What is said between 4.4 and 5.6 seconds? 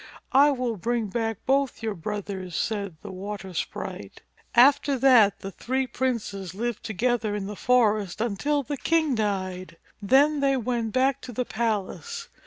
After that the